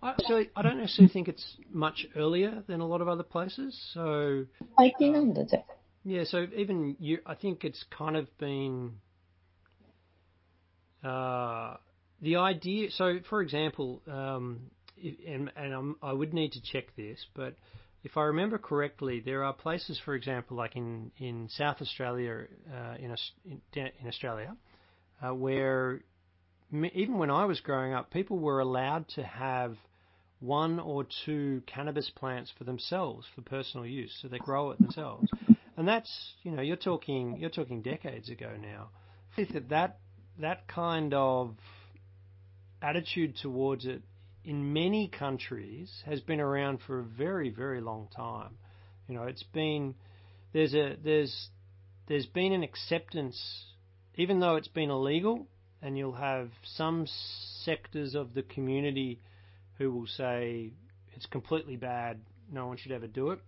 [0.00, 3.74] I, actually, I don't necessarily think it's much earlier than a lot of other places.
[3.94, 5.64] So 最近なんだじゃあ。
[6.04, 8.92] Yeah, so even you, I think it's kind of been
[11.02, 11.78] uh,
[12.20, 12.90] the idea.
[12.90, 17.54] So, for example, um, if, and, and I'm, I would need to check this, but
[18.03, 22.95] if I remember correctly, there are places, for example, like in in South Australia, uh,
[22.97, 24.55] in, in Australia,
[25.21, 26.01] uh, where
[26.71, 29.75] even when I was growing up, people were allowed to have
[30.39, 35.31] one or two cannabis plants for themselves for personal use, so they grow it themselves,
[35.75, 38.89] and that's you know you're talking you're talking decades ago now.
[39.37, 39.99] That that
[40.39, 41.55] that kind of
[42.81, 44.01] attitude towards it
[44.43, 48.57] in many countries has been around for a very very long time.
[49.07, 49.95] You know, it's been
[50.53, 51.49] there's a there's
[52.07, 53.39] there's been an acceptance,
[54.15, 55.47] even though it's been illegal,
[55.81, 57.05] and you'll have some
[57.63, 59.19] sectors of the community
[59.77, 60.71] who will say
[61.15, 62.19] it's completely bad,
[62.51, 63.39] no one should ever do it.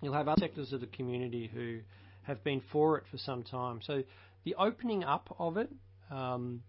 [0.00, 1.80] You'll have other sectors of the community who
[2.22, 3.80] have been for it for some time.
[3.82, 4.02] So
[4.44, 5.70] the opening up of it,
[6.10, 6.62] um,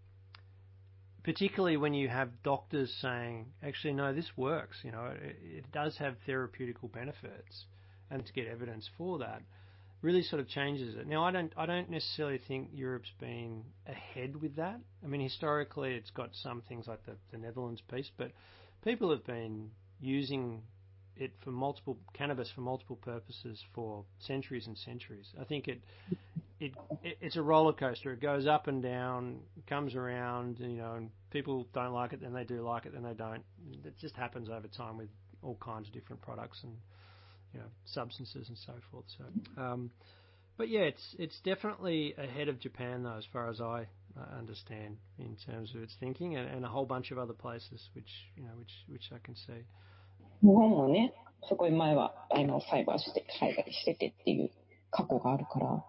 [1.28, 5.98] particularly when you have doctors saying, actually, no, this works, you know, it, it does
[5.98, 7.66] have therapeutical benefits,
[8.10, 9.42] and to get evidence for that
[10.02, 11.06] really sort of changes it.
[11.06, 14.80] Now, I don't, I don't necessarily think Europe's been ahead with that.
[15.04, 18.32] I mean, historically, it's got some things like the, the Netherlands piece, but
[18.86, 20.62] people have been using
[21.18, 25.34] it for multiple cannabis for multiple purposes for centuries and centuries.
[25.42, 25.82] I think it,
[26.61, 26.73] it,
[27.03, 28.13] it it's a roller coaster.
[28.13, 32.33] It goes up and down, comes around, you know, and people don't like it, then
[32.33, 33.43] they do like it, then they don't.
[33.85, 35.09] It just happens over time with
[35.43, 36.73] all kinds of different products and
[37.53, 39.05] you know substances and so forth.
[39.19, 39.91] So, um,
[40.57, 44.99] but yeah, it's it's definitely ahead of Japan though, as far as I uh, understand
[45.19, 48.45] in terms of its thinking, and, and a whole bunch of other places which you
[48.45, 49.65] know which which I can see.
[50.43, 51.15] 日本もね、
[51.49, 54.51] すごい前はあの裁判して、裁判しててっていう
[54.91, 55.85] 過去があるから。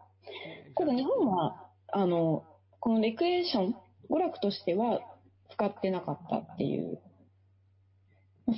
[0.76, 2.44] ただ日本は、あの、
[2.80, 3.76] このレクエーション、
[4.10, 5.00] 娯楽としては
[5.50, 7.00] 使ってなかったっていう。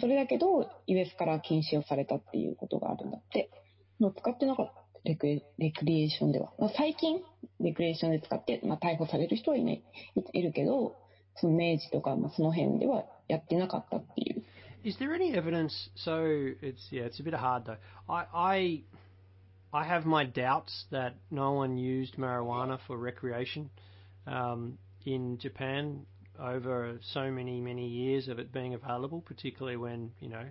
[0.00, 3.50] それだけど、US から禁止をされたっていうことがあるんだって。
[4.00, 4.80] の使ってなかった。
[5.04, 5.26] レク
[5.59, 6.52] レクリエーションでは。
[6.59, 7.22] まあ、最近、
[7.59, 9.83] レクリエーションで使って、まあ、逮捕される人はいな、い
[10.35, 10.96] いるけど、
[11.37, 14.42] その明治とか、まあ、その辺ではやってなかったっていう。
[14.83, 15.90] Is there any evidence?
[15.94, 17.76] So it's yeah, it's a bit hard though.
[18.09, 18.85] I I
[19.72, 23.70] I have my doubts that no one used marijuana for recreation
[24.26, 26.06] um, in Japan
[26.38, 30.44] over so many many years of it being available, particularly when you know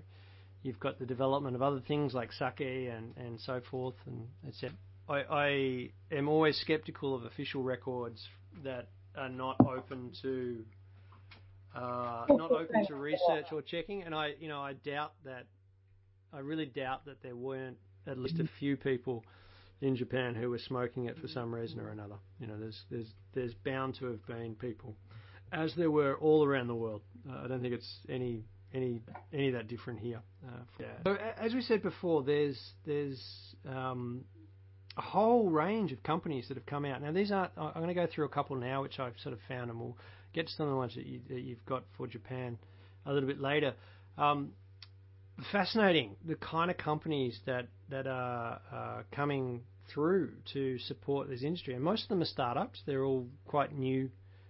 [0.61, 4.75] you've got the development of other things like sake and and so forth and etc.
[5.09, 8.25] I, I am always skeptical of official records
[8.63, 10.63] that are not open to
[11.75, 15.45] uh, not open to research or checking, and I, you know, I doubt that.
[16.31, 19.23] I really doubt that there weren't at least a few people
[19.81, 22.15] in Japan who were smoking it for some reason or another.
[22.39, 24.95] You know, there's there's there's bound to have been people,
[25.51, 27.01] as there were all around the world.
[27.29, 29.01] Uh, I don't think it's any any
[29.33, 30.21] any that different here.
[30.45, 30.85] Uh, yeah.
[31.05, 33.21] So as we said before, there's there's
[33.67, 34.25] um,
[34.97, 37.01] a whole range of companies that have come out.
[37.01, 37.51] Now, these aren't.
[37.57, 39.97] I'm going to go through a couple now, which I've sort of found, and we'll
[40.33, 41.21] get to some of the ones that, you,
[41.55, 42.57] have got for Japan
[43.05, 43.73] a little bit later.
[44.17, 44.51] Um,
[45.51, 49.61] fascinating the kind of companies that that are uh, coming
[49.93, 52.81] through to support this industry, and most of them are startups.
[52.85, 54.09] They're all quite new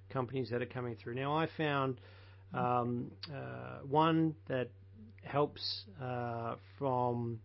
[0.10, 1.15] companies that are coming through.
[1.15, 1.99] Now, I found
[2.54, 4.69] um, uh, one that
[5.23, 7.39] helps uh, from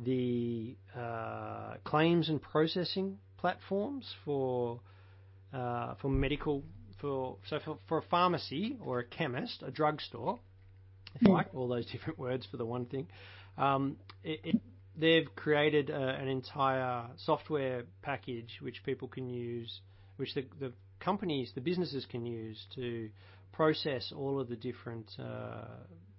[0.00, 4.80] the uh, claims and processing platforms for
[5.52, 6.64] uh, for medical
[7.00, 10.38] for so for, for a pharmacy or a chemist, a drugstore,
[11.14, 13.06] if you like, all those different words for the one thing.
[13.56, 14.60] Um, it, it,
[14.96, 19.80] they've created a, an entire software package which people can use,
[20.16, 23.10] which the, the companies, the businesses can use to
[23.52, 25.64] process all of the different uh,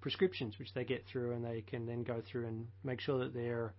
[0.01, 3.33] prescriptions which they get through, and they can then go through and make sure that
[3.33, 3.73] they're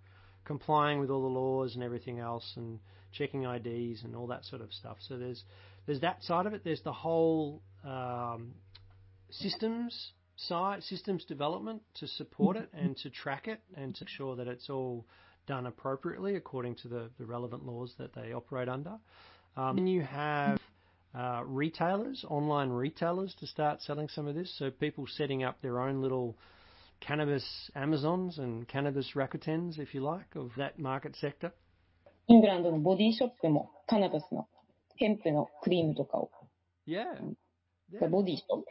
[0.45, 2.79] complying with all the laws and everything else, and
[3.13, 4.97] checking IDs and all that sort of stuff.
[5.09, 5.43] So there's
[5.87, 6.63] there's that side of it.
[6.65, 8.55] There's the whole um,
[9.31, 14.48] systems side, systems development to support it and to track it and to ensure that
[14.48, 15.06] it's all
[15.48, 18.98] done appropriately according to the, the relevant laws that they operate under.
[19.56, 20.60] Um, then you have
[21.14, 24.54] uh, retailers, online retailers, to start selling some of this.
[24.58, 26.38] So people setting up their own little
[27.02, 27.44] cannabis
[27.76, 31.52] Amazons and cannabis Rakutens, if you like, of that market sector.
[32.28, 34.48] イングランドのボディショップもカナダスの
[34.96, 36.32] ヘンプのクリームとかを。
[36.88, 37.04] Yeah.
[37.92, 38.08] yeah.
[38.10, 38.66] ボディショップ。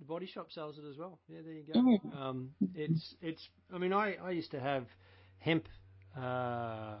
[0.00, 1.20] The body shop sells it as well.
[1.28, 1.80] Yeah, there you go.
[1.80, 2.22] Mm-hmm.
[2.22, 3.48] Um, it's it's.
[3.72, 4.86] I mean, I, I used to have
[5.38, 5.66] hemp
[6.20, 6.96] uh,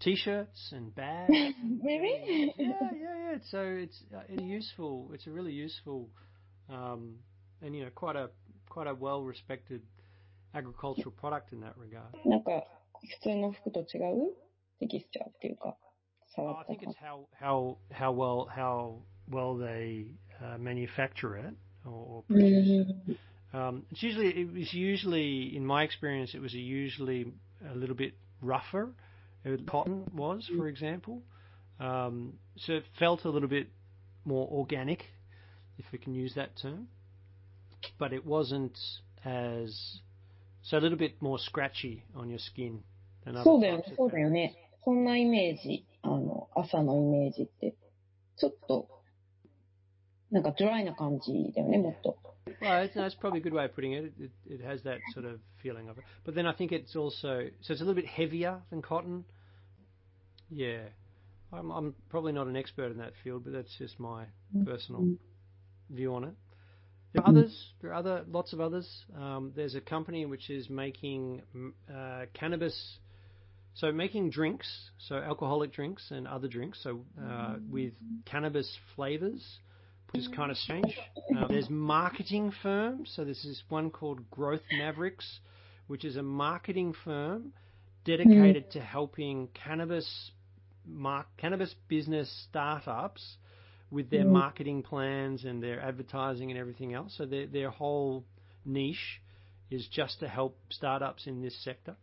[0.00, 1.30] t-shirts and bags.
[1.82, 2.52] really?
[2.56, 3.38] Yeah, yeah, yeah.
[3.50, 5.10] So it's uh, it's useful.
[5.12, 6.08] It's a really useful,
[6.70, 7.16] um,
[7.62, 8.30] and you know, quite a
[8.68, 9.82] quite a well respected
[10.54, 12.14] agricultural product in that regard.
[12.24, 12.64] なんか
[13.00, 14.34] 普通の服と違う
[14.80, 15.76] テキスチャーっていうか。
[16.36, 20.06] Oh, I think it's how how how well how well they
[20.42, 21.54] uh, manufacture it
[21.85, 23.17] or, or Mm.
[23.53, 27.33] um, it's usually it was usually in my experience it was usually
[27.71, 28.89] a little bit rougher.
[29.45, 30.67] Uh, cotton was, for mm-hmm.
[30.67, 31.21] example,
[31.79, 33.69] um, so it felt a little bit
[34.25, 35.05] more organic,
[35.77, 36.87] if we can use that term,
[37.97, 38.77] but it wasn't
[39.23, 40.01] as
[40.61, 42.83] so a little bit more scratchy on your skin
[43.25, 44.55] than other そうだよね、そうだよね。
[44.83, 47.75] そんなイメージ、あの、麻のイメージって、
[48.37, 48.98] ちょっと
[50.30, 52.16] なんかドライな感じだよね、もっと。
[52.60, 54.12] Well, that's, that's probably a good way of putting it.
[54.18, 54.30] it.
[54.46, 56.04] It has that sort of feeling of it.
[56.24, 59.24] But then I think it's also so it's a little bit heavier than cotton.
[60.50, 60.80] Yeah,
[61.52, 64.24] I'm, I'm probably not an expert in that field, but that's just my
[64.64, 65.16] personal
[65.90, 66.34] view on it.
[67.12, 67.72] There are others.
[67.80, 68.88] There are other lots of others.
[69.16, 71.42] Um, there's a company which is making
[71.88, 72.98] uh, cannabis,
[73.74, 77.92] so making drinks, so alcoholic drinks and other drinks, so uh, with
[78.26, 79.60] cannabis flavors
[80.11, 80.97] which is kind of strange.
[81.37, 83.11] Um, there's marketing firms.
[83.15, 85.39] So this is one called Growth Mavericks,
[85.87, 87.53] which is a marketing firm
[88.05, 88.71] dedicated mm.
[88.71, 90.31] to helping cannabis
[90.87, 93.37] mar- cannabis business startups
[93.91, 94.31] with their mm.
[94.31, 97.13] marketing plans and their advertising and everything else.
[97.17, 98.25] So their their whole
[98.65, 99.21] niche
[99.69, 101.95] is just to help startups in this sector.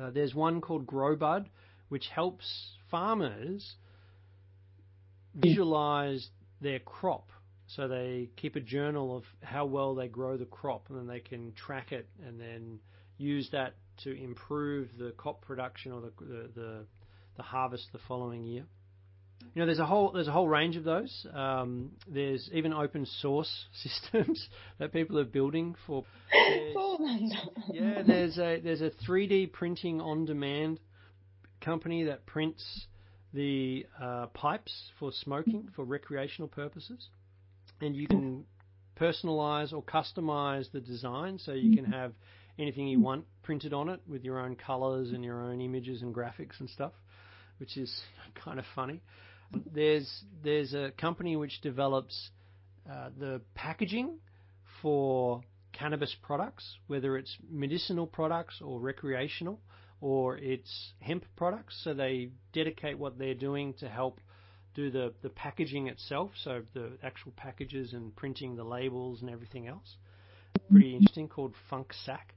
[0.00, 1.46] Uh, there's one called GrowBud,
[1.88, 2.46] which helps
[2.90, 3.76] farmers
[5.34, 6.28] visualize
[6.62, 7.30] their crop.
[7.66, 11.20] So they keep a journal of how well they grow the crop, and then they
[11.20, 12.80] can track it and then
[13.18, 16.86] use that to improve the crop production or the the, the,
[17.36, 18.64] the harvest the following year.
[19.54, 21.26] You know, there's a whole there's a whole range of those.
[21.32, 24.48] Um, there's even open source systems
[24.78, 26.04] that people are building for.
[27.72, 30.80] yeah, there's a there's a 3D printing on demand
[31.60, 32.86] company that prints
[33.32, 37.08] the uh, pipes for smoking for recreational purposes,
[37.80, 38.44] and you can
[39.00, 41.38] personalize or customize the design.
[41.38, 42.12] So you can have
[42.58, 46.14] anything you want printed on it with your own colors and your own images and
[46.14, 46.92] graphics and stuff,
[47.58, 48.02] which is
[48.34, 49.00] kind of funny.
[49.74, 52.30] There's there's a company which develops
[52.90, 54.18] uh, the packaging
[54.80, 55.42] for
[55.72, 59.60] cannabis products, whether it's medicinal products or recreational
[60.02, 61.80] or it's hemp products.
[61.84, 64.20] So they dedicate what they're doing to help
[64.74, 69.68] do the, the packaging itself, so the actual packages and printing the labels and everything
[69.68, 69.96] else.
[70.70, 72.34] Pretty interesting, called Funk Sack.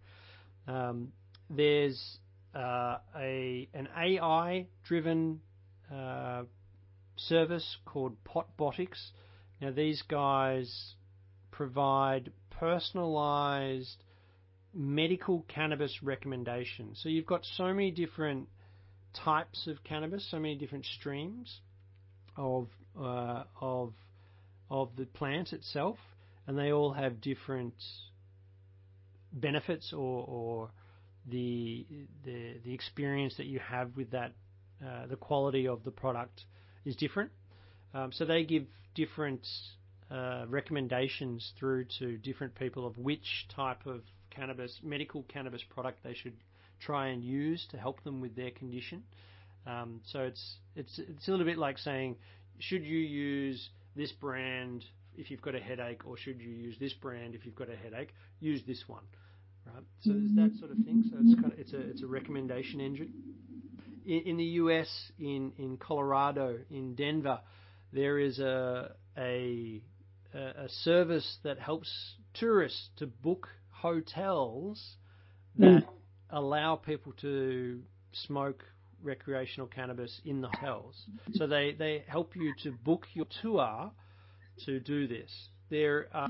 [0.68, 1.12] Um,
[1.50, 2.18] there's
[2.54, 5.40] uh, a an AI driven
[5.94, 6.44] uh,
[7.16, 9.12] service called Potbotics.
[9.62, 10.96] Now these guys
[11.52, 14.04] provide personalized
[14.76, 17.00] medical cannabis recommendations.
[17.02, 18.50] So you've got so many different
[19.14, 21.62] types of cannabis, so many different streams
[22.36, 22.68] of
[23.00, 23.94] uh, of
[24.70, 25.98] of the plant itself,
[26.48, 27.74] and they all have different
[29.32, 30.70] benefits or, or
[31.30, 31.86] the,
[32.24, 34.32] the the experience that you have with that,
[34.86, 36.44] uh, the quality of the product
[36.86, 37.32] is different.
[37.94, 39.48] Um, so they give different
[40.12, 44.02] uh, recommendations through to different people of which type of
[44.36, 46.36] cannabis, medical cannabis product they should
[46.80, 49.04] try and use to help them with their condition.
[49.66, 52.18] Um, so it's it's it's a little bit like saying,
[52.60, 54.84] should you use this brand
[55.18, 57.76] if you've got a headache, or should you use this brand if you've got a
[57.76, 58.14] headache?
[58.40, 59.04] Use this one,
[59.66, 59.84] right?
[60.02, 61.04] So there's that sort of thing.
[61.10, 63.14] So it's kind of it's a it's a recommendation engine.
[64.06, 67.40] In, in the U.S., in in Colorado, in Denver,
[67.92, 69.82] there is a a
[70.34, 71.90] a service that helps
[72.34, 73.48] tourists to book
[73.86, 74.78] hotels
[75.58, 75.88] that mm.
[76.32, 77.82] allow people to
[78.28, 78.64] smoke
[79.04, 80.96] recreational cannabis in the hotels.
[81.34, 83.92] So they, they help you to book your tour
[84.66, 85.32] to do this.
[85.70, 86.30] There are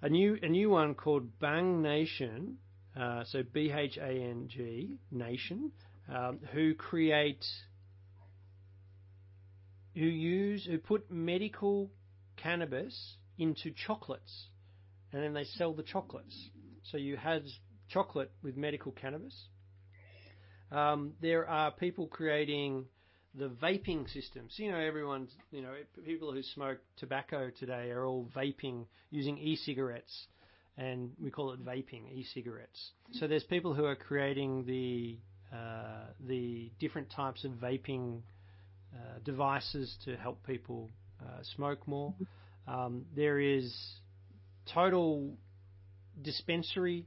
[0.00, 2.56] a new a new one called Bhang Nation,
[2.98, 5.72] uh, so B H A N G Nation,
[6.08, 7.44] um, who create
[9.94, 11.90] who use who put medical
[12.36, 12.94] cannabis
[13.38, 14.34] into chocolates,
[15.12, 16.50] and then they sell the chocolates.
[16.90, 17.44] So you had
[17.88, 19.34] chocolate with medical cannabis.
[20.70, 22.86] Um, there are people creating
[23.34, 24.54] the vaping systems.
[24.56, 25.74] You know, everyone's, you know,
[26.04, 30.26] people who smoke tobacco today are all vaping using e-cigarettes,
[30.76, 32.92] and we call it vaping, e-cigarettes.
[33.12, 35.18] So there's people who are creating the
[35.54, 38.20] uh, the different types of vaping
[38.94, 40.90] uh, devices to help people
[41.22, 42.14] uh, smoke more.
[42.66, 43.74] Um, there is
[44.74, 45.32] total
[46.22, 47.06] dispensary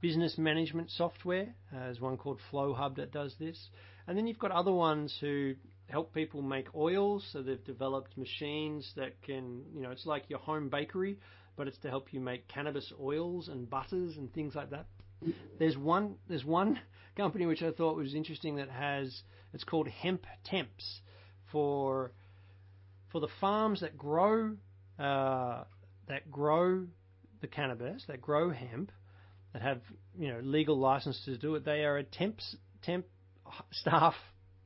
[0.00, 1.54] business management software.
[1.74, 3.68] Uh, there's one called FlowHub that does this.
[4.06, 5.54] And then you've got other ones who
[5.88, 7.26] help people make oils.
[7.32, 11.18] So they've developed machines that can, you know, it's like your home bakery,
[11.56, 14.86] but it's to help you make cannabis oils and butters and things like that.
[15.58, 16.80] There's one, there's one
[17.16, 21.00] company which I thought was interesting that has, it's called Hemp Temps
[21.52, 22.12] for,
[23.12, 24.56] for the farms that grow,
[24.98, 25.64] uh,
[26.08, 26.86] that grow
[27.40, 28.90] the cannabis, that grow hemp,
[29.52, 29.80] that have
[30.18, 31.64] you know legal license to do it.
[31.64, 32.40] They are a temp
[32.82, 33.06] temp
[33.72, 34.14] staff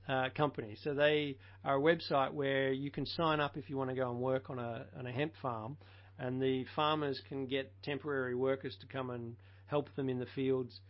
[0.09, 3.91] uh, company, so they are a website where you can sign up if you want
[3.91, 5.77] to go and work on a on a hemp farm,
[6.19, 10.81] and the farmers can get temporary workers to come and help them in the fields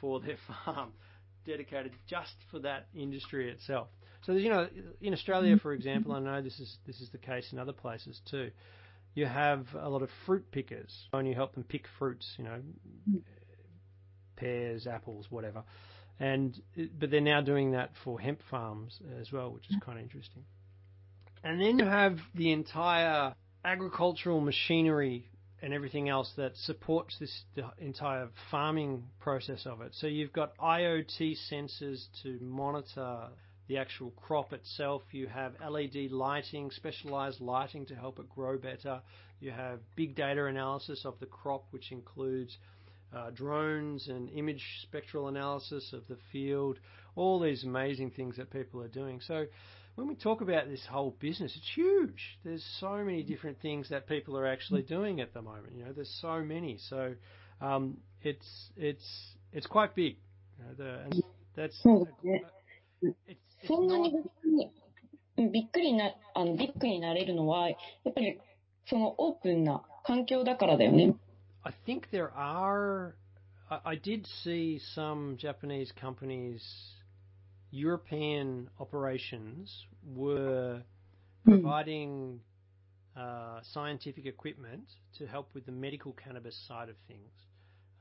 [0.00, 0.92] for their farm,
[1.46, 3.88] dedicated just for that industry itself.
[4.26, 4.68] So you know,
[5.00, 8.20] in Australia, for example, I know this is this is the case in other places
[8.30, 8.50] too
[9.14, 12.60] you have a lot of fruit pickers, and you help them pick fruits, you know,
[13.10, 13.16] hmm.
[14.36, 15.64] pears, apples, whatever.
[16.18, 16.60] And
[16.98, 19.84] but they're now doing that for hemp farms as well, which is hmm.
[19.84, 20.44] kind of interesting.
[21.42, 23.34] And then you have the entire
[23.64, 25.30] agricultural machinery
[25.62, 27.42] and everything else that supports this
[27.78, 29.94] entire farming process of it.
[29.94, 33.28] So you've got IoT sensors to monitor
[33.70, 35.02] the actual crop itself.
[35.12, 39.00] You have LED lighting, specialized lighting to help it grow better.
[39.38, 42.58] You have big data analysis of the crop, which includes
[43.14, 46.80] uh, drones and image spectral analysis of the field,
[47.14, 49.20] all these amazing things that people are doing.
[49.24, 49.46] So
[49.94, 52.38] when we talk about this whole business, it's huge.
[52.44, 55.74] There's so many different things that people are actually doing at the moment.
[55.76, 56.78] You know, there's so many.
[56.88, 57.14] So
[57.60, 59.06] um, it's it's
[59.52, 60.16] it's quite big.
[60.58, 61.22] You know, the, and
[61.54, 61.80] that's
[63.02, 64.13] it's そんなに
[65.37, 67.75] びっくりな、あの、ビッグになれるのは、や
[68.09, 68.39] っぱり
[68.85, 71.15] そのオープンな環境だからだよね。
[71.63, 73.15] I think there are,
[73.83, 76.61] I did see some Japanese companies,
[77.71, 80.83] European operations were
[81.43, 82.39] providing
[83.17, 84.83] uh, scientific equipment
[85.17, 87.31] to help with the medical cannabis side of things.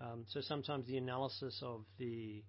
[0.00, 2.42] Um, so sometimes the analysis of the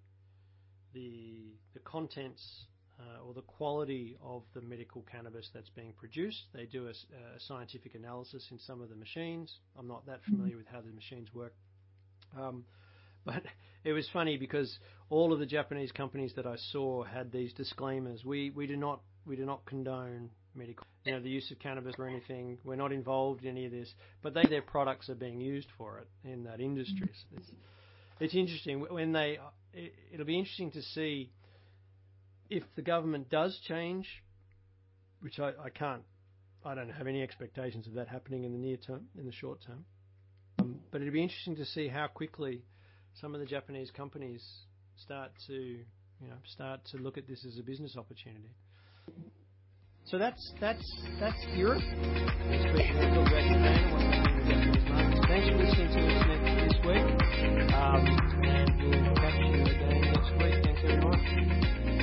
[0.92, 2.69] the the contents uh,
[3.01, 6.43] uh, or the quality of the medical cannabis that's being produced.
[6.53, 9.51] They do a, uh, a, scientific analysis in some of the machines.
[9.79, 10.35] I'm not that mm-hmm.
[10.35, 11.53] familiar with how the machines work.
[12.37, 12.63] Um,
[13.25, 13.41] but
[13.83, 14.77] it was funny because
[15.09, 18.23] all of the Japanese companies that I saw had these disclaimers.
[18.23, 21.95] We we do not we do not condone medical you know the use of cannabis
[21.97, 22.59] or anything.
[22.63, 23.91] We're not involved in any of this,
[24.21, 27.07] but they their products are being used for it in that industry.
[27.07, 27.37] Mm-hmm.
[27.37, 27.51] So it's,
[28.19, 29.39] it's interesting when they.
[29.73, 31.31] It, it'll be interesting to see
[32.51, 34.05] if the government does change,
[35.21, 36.03] which I, I can't,
[36.65, 39.59] I don't have any expectations of that happening in the near term, in the short
[39.65, 39.85] term.
[40.59, 42.61] Um, but it'd be interesting to see how quickly
[43.19, 44.45] some of the Japanese companies
[44.97, 48.51] start to, you know, start to look at this as a business opportunity.
[50.05, 51.81] So that's that's that's Europe.
[55.27, 57.05] Thanks for listening to us next this week,
[57.73, 58.01] um,
[58.43, 59.70] and we'll catch you.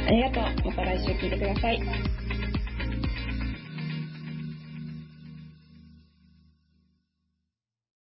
[0.08, 0.44] ありがとう。
[0.68, 1.82] また来週聞いてください。